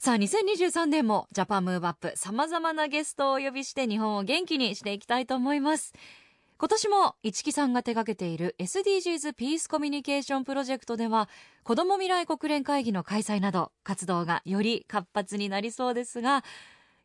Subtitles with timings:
[0.00, 5.92] さあ、2023年もジャパンムーブアップ様々なゲストをお呼びして日本を元気にしていきたいと思います。
[6.56, 11.28] 今年も市木さんが手掛けている SDGs ピースコミュニケーションプロジェクトでは
[11.64, 16.44] 子ども未来国連会議の開催など活動がより活発になりそうですが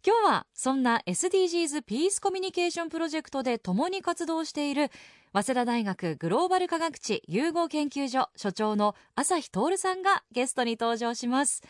[0.05, 4.89] 今日はそんな SDGs ピースコミュニケーションプロジェクトで共に活動している
[5.33, 11.61] 早稲田大学グローバル科学地融合研究所所長の朝日徹さんがゲストに登場します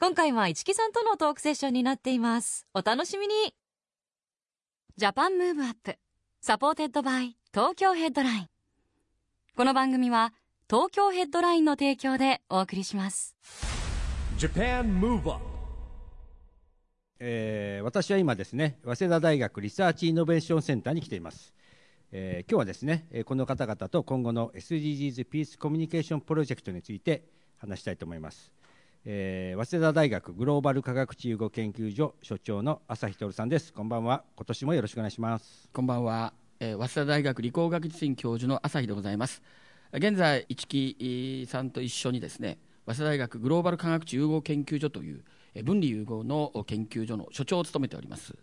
[0.00, 2.68] 今回は一木さんとのトークセッションになっています。
[2.72, 3.34] お楽しみに。
[4.96, 8.46] Japan Move Up。Supported by 東京ヘッドライン。
[9.56, 10.32] この番組は
[10.70, 13.34] 東京ヘッドラインの提供でお送りします。
[14.38, 15.40] JAPAN MOVE UP
[17.18, 21.52] えー私は今ですね早稲田大学リサーチイノベーションセンターに来ています、
[22.12, 27.24] えー今日はですねえーこの方々と今後の SDGs ピースコミュニケーションプロジェクトについて
[27.56, 28.52] 話したいと思います、
[29.10, 33.72] えー早稲田大学グローバル科学知融合研究所所長の朝日透さんです。
[33.72, 34.22] こんばんは。
[34.36, 35.70] 今年もよろしくお願いします。
[35.72, 39.40] こんばんは、えー早稲田大学理工学術院教授の朝日でございます。
[39.94, 48.34] 現在一木さんと一緒にですね早稲田大学グローバル科学知融合研究所というえー文理融合の研究所の所長を務めております。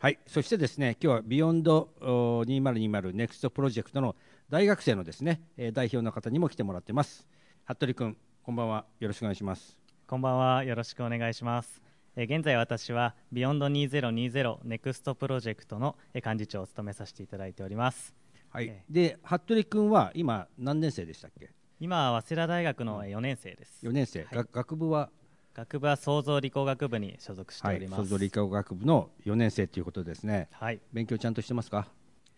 [0.00, 4.16] はい、そしてですね、今日は Beyond 2020 Next プロジェクトの
[4.50, 7.24] 大学生のですね、えー代表の方にも来てもらってます。
[7.64, 8.84] 服部君、こんばんは。
[9.00, 9.76] よろしくお願いします。
[10.06, 10.62] こんばんは。
[10.62, 11.82] よろしくお願いします。
[12.14, 18.14] えー現在私は Beyond 2020 Next プロジェクトのえー幹事長を務めさせていただいております。
[18.50, 21.50] はいえ、で、服部君は今何年生でしたっけ？
[21.80, 23.84] 今は早稲田大学の4年生です。
[23.84, 24.20] 4年生。
[24.22, 25.10] はいが学部は？
[25.52, 28.02] 学部は創造理工学部に所属してはいおり、ます。
[28.04, 30.48] 創造理工学部の4年生ということですね。
[30.52, 30.78] はい。
[30.92, 31.88] 勉強ちゃんとしてますか？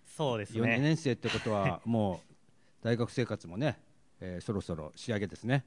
[0.07, 0.79] そうです4ね。
[0.79, 2.23] 年生ってことはも
[2.83, 3.79] う大学生活もね、
[4.21, 5.67] えーそろそろ仕上げですね。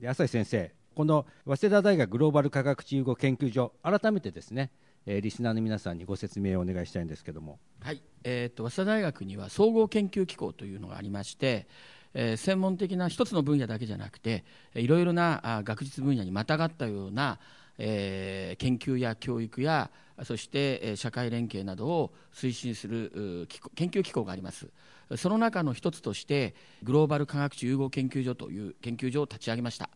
[0.00, 4.70] で朝日先生、この早稲田大学グローバル科学地融合研究所改めてですね、
[5.06, 7.58] えーリスナーの皆さんにご説明をお願いしたいんですけども。
[7.80, 11.66] はい、えー、と早稲田大学には総合研究機構というのがありまして、
[12.14, 14.44] えー専門的な一つの分野だけじゃなくて
[14.74, 17.38] いろいろなあ学術分野にまたがったような、
[17.78, 19.90] えー研究や教育や
[20.22, 24.68] そして、社会連携などを推進する研究機構があります。
[25.16, 29.90] その中の一つとしてグローバル科学地融合研究所という研究所を立ち上げました。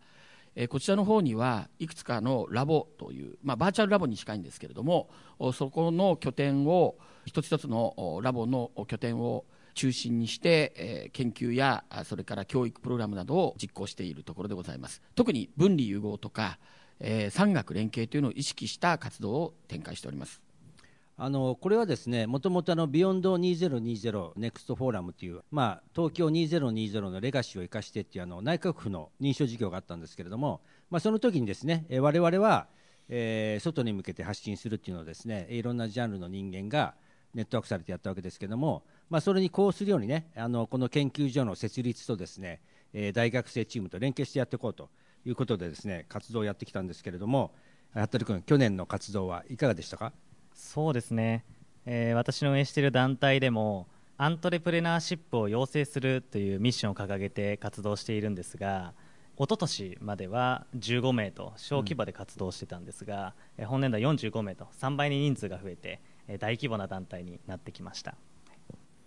[0.69, 5.09] こちらの方にはいくつかのラボという、まあ、バーチャルラボに近いんですけれども
[5.55, 15.01] そこの拠点を一つ一つのラボの拠点を中心にして、え研究やそれから教育プログラムなどを実行しているところでございます。
[15.15, 16.59] 特に分離融合とか、
[17.01, 20.43] えー産学連携というのを意識した活動を展開しております。
[21.21, 30.61] あのこれはですね、もともとあの Beyond 2020 Next フォーラムという、まあ、東京2020のレガシーを生かしてっていうあの内閣府の認証事業があったんですけれども、
[30.91, 32.69] まあ、その時にですね、えー我々は、
[33.09, 36.95] えー外に向けて発信するっていうのをですね、いろんなジャンルの人間が
[37.35, 42.61] ネットワークされてやったわけですけれども、まあ、それに呼応するようにね、あのこの研究所の設立とですね、
[42.93, 44.89] えー大学生チームと連携してやっていこうと
[45.25, 47.53] いうことでですね、活動をやってきたんですけれども、
[47.95, 50.13] 服部君、去年の活動はいかがでしたか？
[50.55, 51.45] そうですね、
[51.87, 53.87] えー私の運営している団体でも
[54.17, 58.93] アントレプレナーシップを養成するというミッションを掲げて活動しているんですが
[59.37, 68.17] 一昨年までは15名と小規模で活動してたんですが、えー本年度は45名と3倍に人数が増えて、えー大規模な団体になってきました。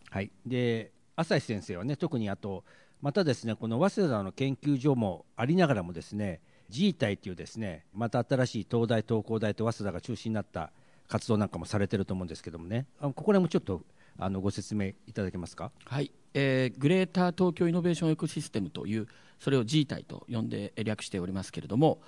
[0.09, 2.63] はい、で朝日先生はね特にあと
[3.01, 6.39] またですねこの早稲田の研究所もありながらもですね
[6.69, 10.71] G 体というですねまた新しい東大東工大と早稲田が中心になった
[11.07, 12.85] 活動なんかもされてると思うんですけどもね。
[13.01, 13.81] ここら辺もちょっと
[14.17, 15.71] あのご説明いただけますか？
[15.85, 19.07] はい、えーグレーター東京イノベーションエコシステムという
[19.39, 21.99] それを G 体と呼んで略しておりますけれども、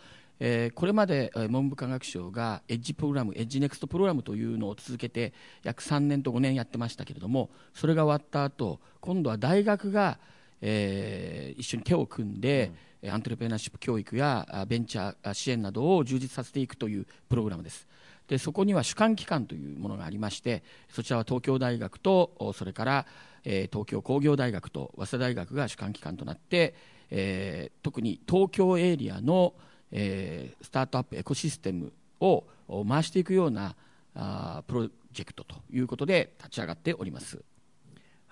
[0.76, 10.20] これまで、文部科学省がエッジプログラムエッジネクストプログラムというのを続けて約3年と5年やってましたけれどもそれが終わった後今度は大学が、
[10.66, 12.72] えー一緒に手を組んで、
[13.02, 17.86] えーアントレプレナーシップ教育やあベンチャーあ支援などを充実させていくというプログラムです。
[18.28, 23.06] でそこには主管機関というものがありましてそちらは東京大学とおそれから、
[23.44, 26.74] えー東京工業大学と早稲田大学が主管機関となって、
[27.12, 29.54] えー特に東京エリアの、
[29.92, 32.46] えースタートアップエコシステムを
[32.88, 33.76] 回していくような
[34.16, 37.44] あプロジェクトということで立ち上がっております。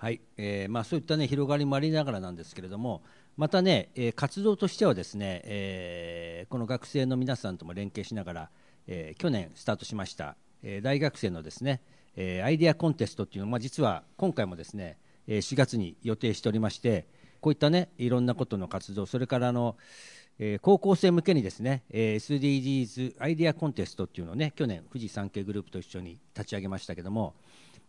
[0.02, 0.20] はい。
[0.36, 3.04] えーまあ、そういった、ね、広がりもありながらなんですけれども
[3.36, 8.50] またね、えー活動としてはですね、えーこの学生の皆さんとも連携しながら、
[8.88, 10.34] えー去年スタートしました、
[10.64, 11.82] えー大学生のですね、
[12.16, 17.06] えーアイデアコンテストっていうのは、まあ、実は今回もですね、えー4月に予定しておりまして
[17.40, 19.76] こういったねいろんなことの活動それからあの、
[20.40, 27.36] えー高校生向けにですね、えー SDGs アイデアコンテストっていうのをね去年富士山系グループと一緒に立ち上げましたけども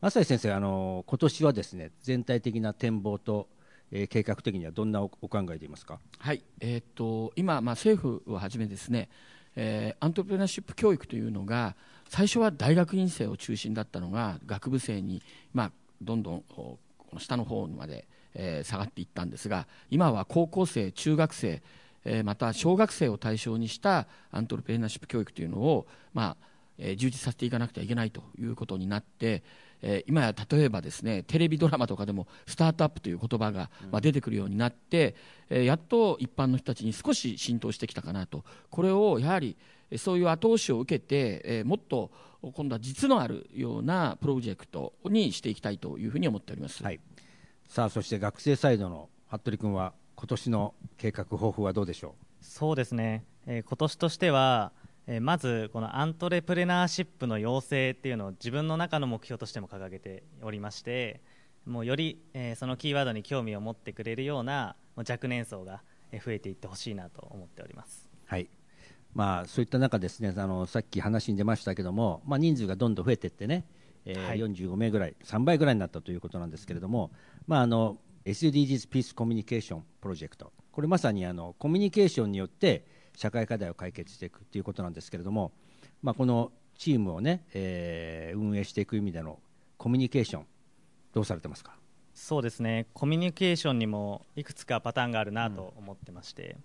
[0.05, 3.47] 浅井先生あの今年はですね全体的な展望と、
[3.89, 5.97] えー計画的にはどんなお考えでいますか？
[6.19, 9.07] はい、えーっと今、まあ、政府をはじめですね、
[9.55, 11.77] えーアントレプレナーシップ教育というのが
[12.09, 15.21] 最初は大学院生を中心だったのが学部生に、
[15.53, 15.71] まあ、
[16.01, 16.79] どんどんこ
[17.13, 21.61] の下の方まで、えー下がっていったんですが今は高校生、中学生、
[22.03, 26.37] えーまた小学生を対象にしたアントレプレナーシップ教育というのを、まあ
[26.77, 29.43] えー充実させていかなくてはいけないということになって、
[29.83, 35.13] えー今や例えばですねテレビドラマとかでもスタートアップという言葉が、まあ、出てくるようになって、
[35.49, 38.43] えーやっと一般の人たちに少し浸透してきたかなと。
[38.71, 39.55] これをやはり
[39.91, 42.09] えーそういう後押しを受けて、えーもっと
[42.41, 46.83] 今度は実のあるようなプロジェクトにしていきたいというふうに思っております。
[46.83, 46.99] はい。
[47.67, 54.71] さあそして学生サイドの服部君は今年の計画抱負はどうでしょそうですね、えー今年としては、
[55.07, 61.21] えーまずこのアントレプレナーシップの養成っていうのを自分の中の目標としても掲げておりまして
[61.65, 68.09] もうより、えーそのキーワードに興味を持ってくれるような若年層がえー増えていってほしいなと思っております。
[68.11, 68.47] うはい。
[69.13, 73.65] まあそういった中ですねあのさっき話に出ましたけども、まあ、人数がどんどん増えていってね、
[74.05, 74.39] えーはい。
[74.39, 77.11] 45名ぐらい3倍ぐらいになったということなんですけれども、
[77.47, 85.51] まあ、あの SDGs ピースコミュニケーションプロジェクトこれまさにあのコミュニケーションによって社会課題を解決していくということなんですけれども、
[86.01, 89.39] まあ、このチームをね、えー運営していく意味での
[89.77, 90.45] コミュニケーション
[91.13, 91.77] どうされてますか？
[92.15, 92.87] そうですね。
[92.93, 96.57] コミュニケーションにもいくつかパターンがあるなと思ってまして、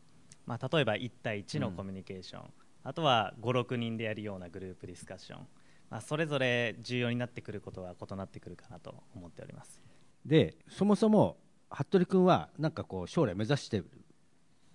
[0.46, 2.42] まあ、例えば1対1のコミュニケーション、
[2.84, 5.46] あとは56人でやるようなグループディスカッション、
[5.90, 9.80] まあ、それぞれ重要になってくることは異なってくるかなと思っております。
[10.24, 11.36] でそもそも
[11.70, 13.86] 服部君はなんかこう将来目指してる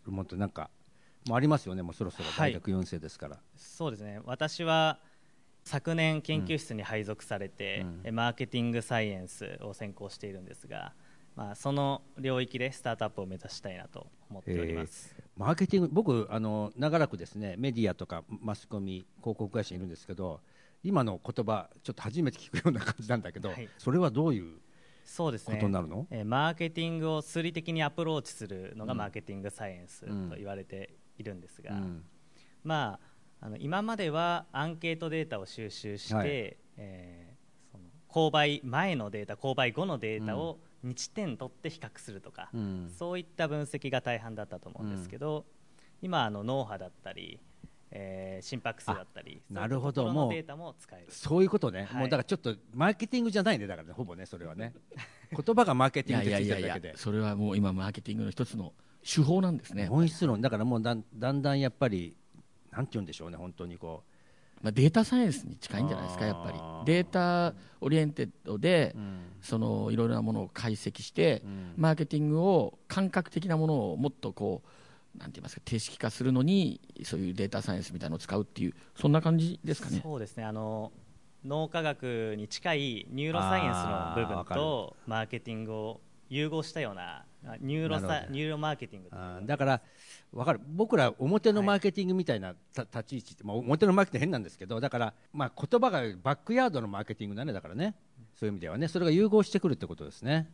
[0.05, 0.69] ものってなんか
[1.27, 2.29] もうありますよねもうそろそろ。
[2.37, 4.19] 大学4年生ですから、そうですね。
[4.25, 4.99] 私は
[5.63, 8.01] 昨年研究室に配属されて、うん。
[8.03, 10.93] えマーケティングサイエンスを専攻しているんですが、
[11.35, 20.41] まあ、その領域でスタートアップを目指したいなと思っております、マーケティング僕あの長らくですねメディアとかマスコミ広告会社にいるんですけど
[20.83, 23.69] 今の言葉ちょっと初めて聞くような感じなんだけど、はい。
[23.77, 24.59] それはどういうこ
[25.05, 25.57] そうですね。
[25.59, 28.97] とになるの、えーマーケティングを数理的にアプローチするのがうん。
[28.99, 30.93] マーケティングサイエンスと言われて
[31.23, 32.03] いるんですが、うん。
[32.63, 32.99] ま
[33.41, 36.27] あ、あの今まではアンケートデータを収集して、はい。
[36.77, 42.91] えーその購買前のデータ購買後のデータを日点取って比較するとか、うん。
[42.99, 45.45] そういった分析が大半だったと思うんですけど、
[46.01, 47.39] 今あの脳波だったり、
[47.89, 50.03] えー心拍数だったりあなるほど。
[50.05, 51.07] もうのデータも使える。
[51.09, 51.99] そういうことね、はい。
[52.01, 54.25] もうだからちょっとマーケティングじゃないねだからねほぼね。
[54.25, 54.73] それはね
[55.31, 56.97] 言葉がマーケティングってついてるだけで。
[56.97, 58.73] それはもう今マーケティングの一つの
[59.03, 62.15] 手法なんですね、本質論だからもうだんだんだんやっぱり
[62.72, 64.03] なんて言うんでしょうね本当にこ
[64.63, 66.57] まあ、データサイエンスに近いんじゃないですかやっぱり。
[66.86, 69.19] data oriented でう、うん。
[69.41, 71.74] そのいろいろなものを解析して、うん。
[71.75, 80.00] マーケティングを感覚的なものをもっとこうなんて言いますか定式化するのにそういうデータサイエンスみたいなのを使うっていうそんな感じですかね。
[80.01, 80.45] そうですね。
[80.45, 80.93] あの
[81.43, 86.01] 脳科学に近いニューロサイエンスの部分とマーケティングを
[86.33, 89.81] 融合したようなあニューロサニューロマーケティングあーだから
[90.31, 90.61] 分かる。
[90.67, 97.95] 僕ら表のマーケティングみたいなた立ち位置って、まあ、表のマーケティング変なんですけどだから、まあ、言葉がバックヤードのマーケティングだねだからね。
[98.39, 98.87] そういう意味ではね。
[98.87, 100.49] それが融合してくるってことですね。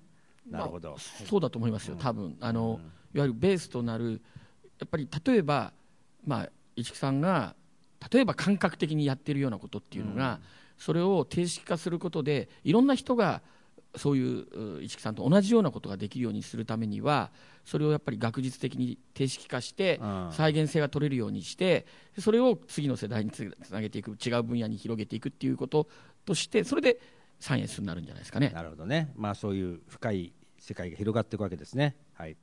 [0.49, 2.35] なるほど、まあそうだと思いますよ多分。
[2.41, 3.17] あの、うん。
[3.17, 4.21] いわゆるベースとなる
[4.79, 5.71] やっぱり例えば、
[6.25, 7.55] まあ、市木さんが
[8.11, 10.39] 例えば感覚的にやってるようなことっていうのが、
[10.77, 13.41] それを定式化することでいろんな人が
[13.99, 17.31] そういうう市木さんと同じようなことができるようにするためには
[17.65, 21.85] それをやっぱり学術的に定式化してうん再現性が取れるようにして
[22.17, 25.87] それを次の世代につつなげていく違う分野に広げていくっていうこと
[26.25, 26.99] としてそれで
[27.39, 28.49] サイエンスになるんじゃないですかね。
[28.49, 31.95] なるほどね、まあ、そういう深い世界が広がっていくわけですね。
[32.13, 32.35] はい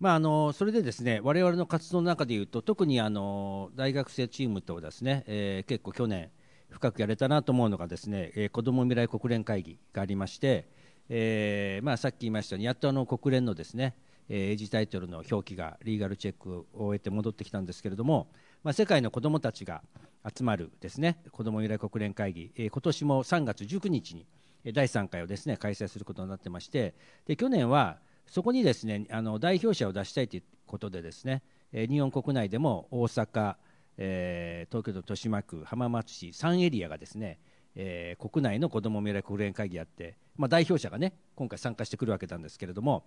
[0.00, 6.30] まあ、あのそれでですね我々の活動の中でいうと特にあの大学生チームとですね、えー結構去年
[6.72, 10.66] 深くやれたなと思うのがですね、えー、子ども未来国連会議がありまして、
[11.08, 13.94] えーまあ、さっき言いましたようにやっとあの国連のですね、
[14.28, 18.28] えー英字タイトルの表記がリーガルチェックを終えて戻ってきたんですけれども、
[18.64, 19.82] まあ、世界の子どもたちが
[20.24, 24.26] 集まるですね子ども未来国連会議、えー、今年も3月19日に
[24.72, 26.94] 第3回をですね開催することになってまして
[27.26, 33.56] で去年はそこにですねあの代表者を出したいということでですね、日本国内でも大阪、
[33.98, 37.38] えー、東京都豊島区浜松市3エリアがですね
[37.74, 43.04] えー、国内の子ども未来国連会議やって、まあ、代表者がね今回参加してくるわけなんですけれども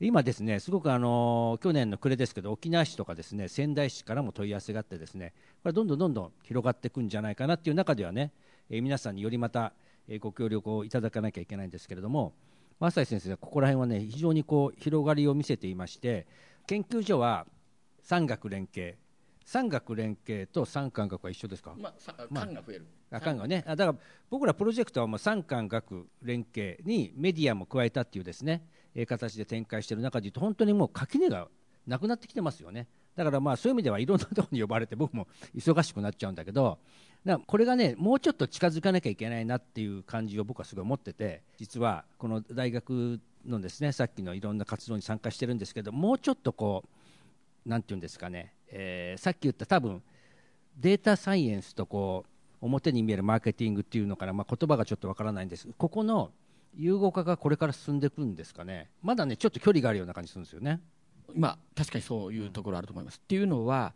[0.00, 8.32] 今ですねすごくあの去年の暮れですけど沖縄市とかですね仙台市からも問い合わせがあってですねこれどんどんどんどん広がっていくんじゃないかなっていう中ではね、
[8.70, 9.72] えー、皆さんによりまた、
[10.20, 12.32] ご協力をいただかなきゃいけないんですけれども
[12.78, 16.28] 浅井先生ここら辺はね非常にこう広がりを見せていまして
[16.68, 17.44] 研究所は
[18.02, 18.96] 産学連携
[19.46, 23.94] 産学連携と産官学は一緒ですか、まあ、官が増える、あかんがね、だから
[24.28, 31.46] 僕らプロジェクトはもう産官学連携にメディアも加えたっていうですね、えー、形で展開している中でいうと本当にもう垣根が
[31.86, 32.88] なくなってきてますよね。
[33.14, 36.78] だからまあそういう意味ではいろんなところに呼ばれて僕も忙しくなっちゃうんだけど。
[37.24, 41.42] だこれがねもうちょっと近づかなきゃいけないなっていう感じを僕はすごい持ってて。
[41.56, 50.02] 実はこの大学のですねさっきのいろんな活動に参加してるんですけどもうちょっとこうなんていうんですかね、えー、さっき言った多分
[50.76, 52.24] データサイエンスとこ
[52.60, 55.68] う表に見えるマーケティングっていうのから、まあ、言葉がちょっとわからないんです。
[55.76, 56.30] ここの
[56.74, 58.90] 融合化がこれから進んでいくんですかね。
[59.02, 60.80] まだねちょっと距離があるような感じするんですよね。
[61.34, 63.94] まあ確かにそういうところあると思います、うん、っていうのは、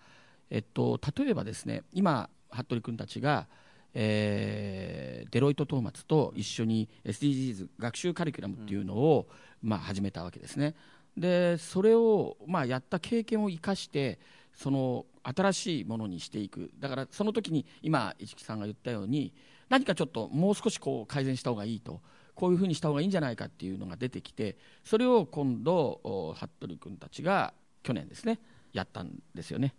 [0.51, 3.47] えっと、例えばですね今服部君たちが
[3.95, 9.27] えー、デロイト・トーマツと一緒に SDGs 学習カリキュラムっていうのを、
[9.63, 10.75] うん、まあ、始めたわけですね。
[11.17, 14.21] でそれを、まあ、やった経験を生かして
[14.61, 19.33] その新しいものにしていくだからその時に今市木さんが言ったように
[19.71, 22.03] 何かちょっともう少しこう改善した方がいいと
[22.35, 28.39] こういうふうにした方がいいんじゃないかっていうのが出てきてそれを今度服部君たちが去年ですね
[28.75, 29.75] やったんですよね。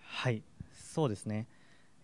[0.00, 1.46] はいそうですね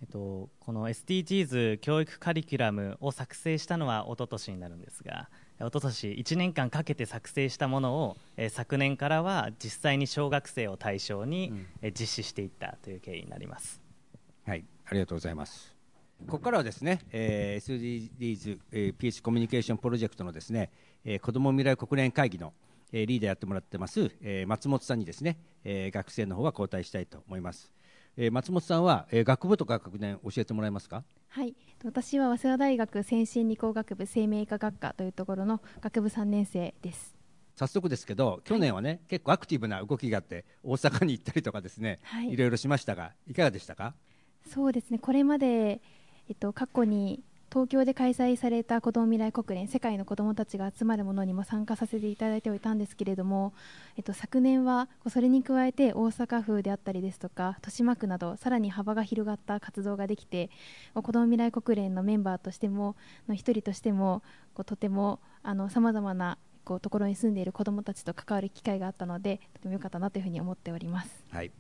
[0.00, 5.30] えっと、この SDGs 教育カリキュラムを作成したのは一昨年になるんですが
[5.60, 13.80] 一昨年1年間かけて作成したものを、えー、昨年からは実際に小学生を対象に、うん、えー、実施していったという経緯になります。
[14.46, 14.64] はい。
[14.86, 15.74] ありがとうございます。
[16.26, 20.70] ここからはですね、えー、SDGs、えー、PH コミュニケーションプロジェクトのですね、
[21.04, 22.52] えー、子ども未来国連会議の、
[22.92, 27.72] えー、リーダーやってもらってます、えー、松本さんにですね、えー、学生の方は交代したいと思います、
[28.16, 31.04] えー、松本さんは、えー、学部とか学年教えてもらえますか？
[31.28, 31.54] はい
[31.84, 37.14] 私は早稲田大学先進理工学部生命科学科というところの学部3年生です。
[37.56, 43.94] 早速ですけど去年はね、はい、結構アクティブな動きがあって大阪に行ったりとかですね、はい、いろいろしましたがいかがでしたか？
[44.48, 44.98] そうですね。
[44.98, 45.82] これまで、
[46.26, 47.22] えっと、過去に
[47.54, 53.52] 東京で開催された子ども未来国連世界の子どもたちが集まるものにも参加させていただいておいたんですけれども、
[53.96, 60.50] えっと、昨年はそれに加えて大阪府であったりですとか豊島区などさらに幅が広がった活動ができて
[60.94, 62.96] 子ども未来国連のメンバーとしても
[63.28, 65.20] の一人としてもこうとても
[65.70, 71.24] さまざまなこうところに住んでいる子どもたちと関わる機会があったのでとても良かったなというふうに思っております。
[71.30, 71.52] はい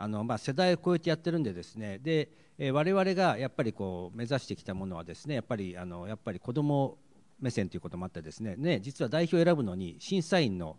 [0.00, 1.98] あのまあ、世代を超えてやってるんでですね。
[1.98, 6.98] でえー、我々がやっぱりこう目指してきたものはですねやっぱりあのやっぱり子ども
[7.40, 8.56] 目線ということもあってですね。
[8.56, 10.76] ね実は代表を選ぶのに審査員の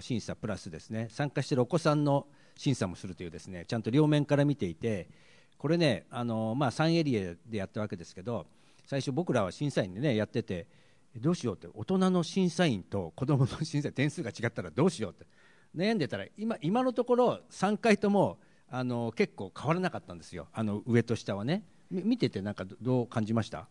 [0.00, 1.08] 審査プラスですね。
[1.10, 3.64] 参加しているお子さんの審査もするというですね。
[3.66, 5.08] ちゃんと両面から見ていて
[5.56, 8.46] これねあの、まあ、3エリアでやったわけですけど
[8.84, 10.66] 最初僕らは審査員でねやってて
[11.16, 15.26] どうしようって大人の審査員と子どもの審査員点数が違ったらどうしようって。
[15.76, 20.48] 悩んでたら今今のところ3回ともあの結構変わらなかったんですよ。
[20.52, 21.64] あの上と下はね。
[21.90, 23.68] 見ててなんかどう感じました？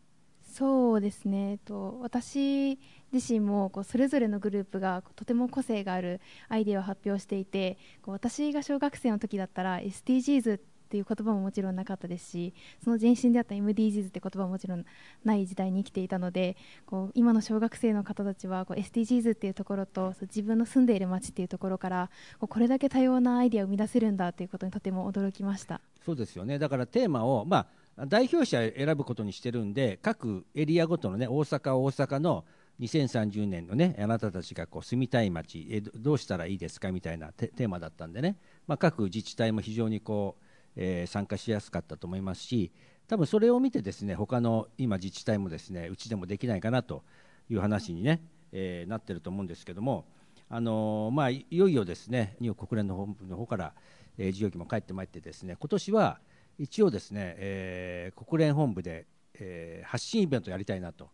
[0.52, 2.78] そうですね、えっと、私
[3.14, 12.54] 自身もこうそれぞれのグループがとても個性があるアイデアを発表していてこう私が小学生の時だったら SDGs っていう言葉ももちろんなかったですし
[12.84, 14.86] その前身であった MDGs って言葉ももちろん
[15.24, 25.82] ない時代に生きていたのでこう今の小学生の方たちはこう SDGs っていうところと自分の住んでいる街っていうところからこうこれだけ多様なアイデアを生み出せるんだということにとても驚きました。
[26.06, 26.58] そうですよね。
[26.58, 27.68] だからテーマを、ま
[27.98, 32.46] あ、代表者選ぶことにしてるんで各エリアごとのね大阪大阪の
[32.80, 40.44] 2030年のねあなたたちがこう住みたい街えどうしたらいいですかみたいなテーマだったんでね、まあ、各自治体も非常にこう
[40.76, 42.72] えー、参加しやすかったと思いますし
[43.08, 47.04] 多分それを見てですね他の今自治体もですねうちでもできないかなと
[47.50, 48.22] いう話にね、
[48.52, 50.06] えー、なってると思うんですけども、
[50.48, 53.74] あのー、まあ、いよいよですね日本国連の本部の方から、
[54.18, 56.20] えー、事業機も帰ってまいってですね今年は
[56.60, 61.10] 一応ですね、えー、国連本部で、えー、発信イベントをやりたいなと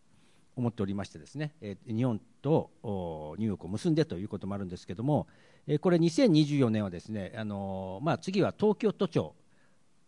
[0.55, 5.27] 思っておりましてですね、えー、日本とニューヨークを結んでということもあるんですけども、
[5.67, 9.35] えー、これ2024年はですね、あのー、まあ、次は東京都庁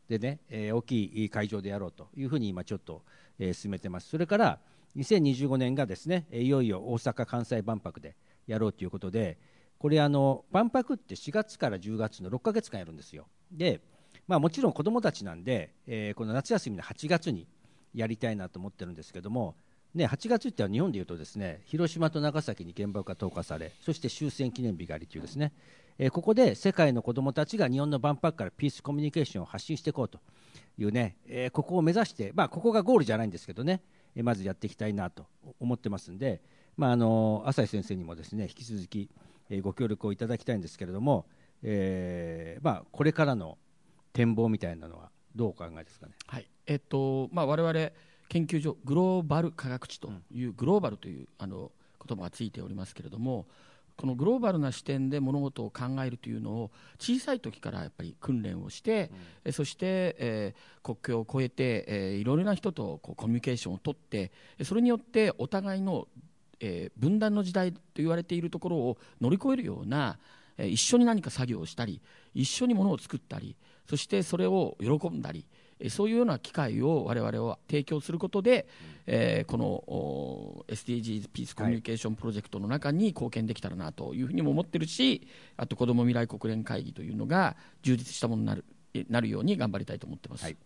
[0.08, 3.04] でね、えー大きい会場でやろうというふうに今ちょっと、
[3.40, 4.10] えー進めてます。
[4.10, 4.60] それから
[4.96, 8.16] 2025年がですねいよいよ大阪・関西万博で
[8.48, 9.38] やろうということで
[9.78, 13.28] これあの万博って4月から10月の6ヶ月間やるんですよ。
[13.52, 13.82] で、
[14.28, 17.48] まあ、もちろん子どもたちなんで、えーこの夏休みの8月に
[17.94, 19.56] やりたいなと思ってるんですけども、
[19.94, 25.52] ね、8月っては日本でいうとですね広島と長崎に原爆が投下されそして終戦記念日がありというですね、
[26.00, 30.20] えーここで世界の子どもたちが日本の万博からピースコミュニケーションを発信していこうと
[30.78, 33.82] いうね、えーここを目指して、まあ、ここがゴールじゃないんですけどね、
[34.16, 35.26] えーまずやっていきたいなと
[35.60, 36.42] 思ってますんで、
[36.76, 39.10] まあ、あの朝日先生にもですね引き続き、
[39.50, 41.26] えーご協力をいただきたいんですけれども、
[41.64, 43.58] えーまあ、これからの
[44.14, 46.14] 展望みたいなのはどうお考えですかね？
[46.28, 47.74] はいえっとまあ、我々
[48.30, 51.72] 研究所グローバル科学地という、グローバルというあの
[52.06, 53.48] 言葉がついておりますけれども
[53.98, 59.10] このグローバルな視点で物事を考えるというのを小さい時からやっぱり訓練をして、
[59.44, 66.08] えそして、えー国境を越えて、えーいろいろな人とこうコミュニケーションを取ってえそれによってお互いの、
[66.60, 70.20] えー分断の時代と言われているところを乗り越えるような、
[70.58, 72.00] えー一緒に何か作業をしたり
[72.36, 73.56] 一緒にものを作ったり
[73.90, 75.57] そしてそれを喜んだりえー
[75.90, 78.68] そういうような機会を我々は提供することで、
[79.06, 90.44] えーこのお SDGs ピースコミュニケーションプロジェクトの中に貢献できたらなというふうにも思ってるしあと子ども未来国連会議というのが充実したものになるえなるように頑張りたいと思ってます。
[90.44, 90.58] はい。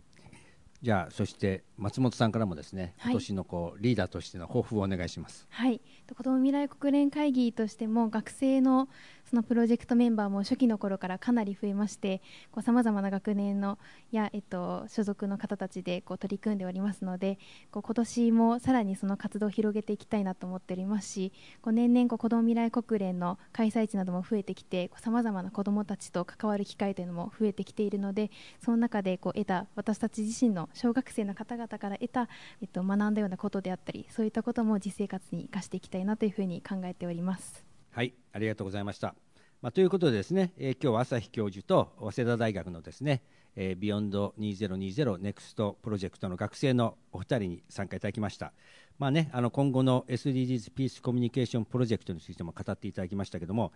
[0.82, 3.12] じゃあそして松本さんからもですね、はい。
[3.12, 5.46] 今年のこうリーダーとしての抱負をお願いします。
[5.50, 5.80] はい、
[6.16, 8.90] 子ども未来国連会議としても学生の
[9.32, 12.22] そのプロジェクトメンバーも初期の頃からかなり増えまして
[12.66, 13.80] さまざまな学年の
[14.12, 17.40] や、えっと、所属の方たちでこう取り組んでおりますので
[17.72, 32.28] こう今年もさらにその活動を広げていきたいなと思っておりますしこう年々こう子ども未来国連の開催地なども増えてきてさまざまな子どもたちと関わる機会というのも増えてきているのでその中でこう得た私たち自身の小学生の方々から得た、
[32.62, 37.71] えっと、学んだようなことであったりそういったことも実生活に生かしていきたいなというふうに考えております。
[37.94, 39.16] はい、ありがとうございました。
[39.62, 43.22] まあ、ということでですね、えー今日は朝日教授と早稲田大学のですね、
[43.58, 48.54] えー、 Beyond 2020 Next Project の学生のお二人に参加いただきました。
[48.98, 53.74] まあね、あの今後の SDGs ピースコミュニケーションプロジェクトについても語っていただきましたけども、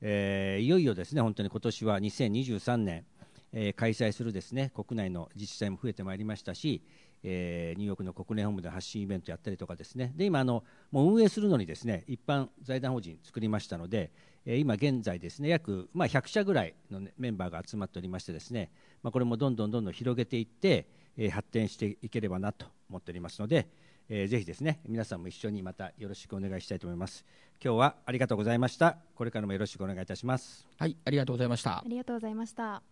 [0.00, 3.04] えーいよいよですね、本当に今年は2023年、
[3.52, 6.84] えー開催するですね国内の自治体も増えてまいりましたし、
[7.22, 10.12] えーニューヨークの国連本部で発信イベントやったりとかですね。
[10.16, 14.10] で今あのもう運営するのにですね一般財団法人作りましたので、
[14.44, 18.70] えー今現在ですね約、まあ、100社ぐらいの、ね、メンバーが集まっておりましてですね、
[19.02, 23.68] まあ、これもどんどんどんどん広げていって、えー発展していければなと思っておりますので、
[24.08, 27.24] えーぜひですね皆さんも一緒にまたよろしくお願いしたいと思います。
[27.62, 28.98] 今日はありがとうございました。
[29.14, 30.66] これからもよろしくお願いいたします。
[30.78, 31.78] はい、ありがとうございました。
[31.78, 31.84] あ。
[31.86, 32.82] りがとうございました。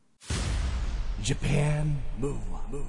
[1.22, 2.84] Japan Move Up,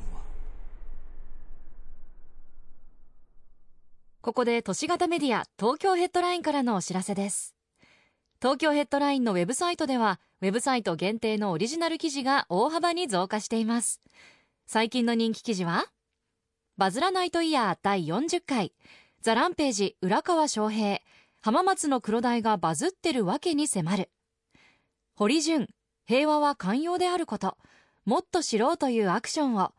[4.26, 7.54] ここで都市型メディア東京ヘッドラインからのお知らせです。
[8.42, 14.02] 東京ヘッドラインのウェブサイトではウェブサイト限定のオリジナル記事が大幅に増加しています。
[14.66, 15.86] 最近の人気記事は
[16.76, 18.74] バズらナイトイヤー第40回。
[19.22, 21.02] ザランページ浦川翔平。
[21.40, 24.10] 浜松の黒鯛がバズってるわけに迫る。
[25.14, 25.68] 堀潤
[26.08, 27.60] 平和は寛容であること。
[28.06, 29.76] もっと知ろうというアクションを。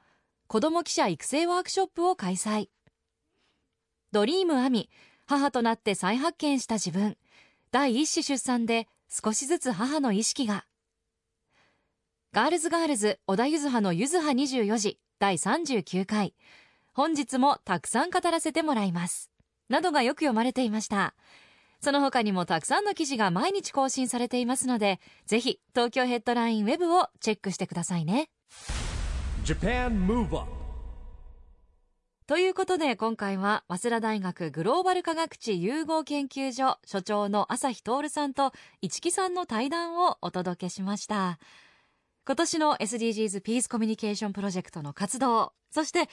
[0.47, 2.69] 子ども記者育成ワークショップを開催。
[4.17, 4.89] ドリームアミ
[5.27, 7.19] 母となって再発見した自分。
[7.71, 10.65] 第一子出産で少しずつ母の意識が。
[12.33, 16.35] ガールズガールズ小田ゆずはのゆずは24時第39回。
[16.95, 19.31] 本日もたくさん語らせてもらいます。
[19.69, 21.15] などがよく読まれていました。
[21.83, 28.31] その他にもたくさんの記事が毎日更新されていますのでぜひ東京ヘッドラインウェブをチェックしてくださいね。
[32.27, 38.51] ということで今回は早稲田大学グローバル科学地融合研究所所長の朝日徹さんと
[38.83, 41.39] 市木さんの対談をお届けしました。
[42.27, 46.07] 今年の SDGs ピースコミュニケーションプロジェクトの活動そして3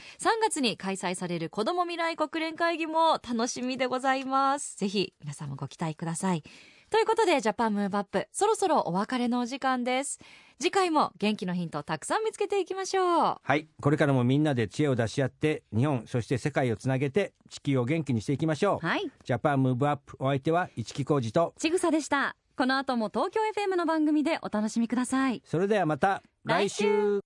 [0.43, 4.77] 月に開催される子ども未来国連会議も楽しみでございます。
[4.77, 6.43] ぜひ皆さんもご期待ください。
[6.93, 10.19] ということでジャパンムーブアップそろそろお別れのお時間です。
[10.59, 13.37] 次回も元気のヒントをたくさん見つけていきましょう。
[13.41, 13.67] はい。
[13.81, 18.85] これからもみんなで知恵を出し合って日本そして世界をつなげて地球を元気にしていきましょう。
[18.85, 19.11] はい。
[19.23, 21.55] ジャパンムーブアップお相手は市木浩二と。
[21.57, 22.35] ちぐさでした。
[22.55, 25.41] この後も東京 FM の番組でお楽しみください。
[25.47, 27.21] それではまた来週。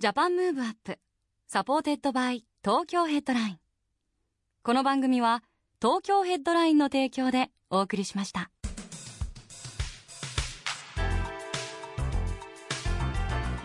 [0.00, 0.98] Japan Move Up
[1.46, 3.58] supported by 東京ヘッドライン。
[4.64, 5.44] この番組は
[5.80, 8.50] 東京ヘッドラインの提供でお送りしました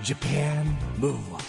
[0.04, 0.64] Japan
[1.00, 1.45] Move Up.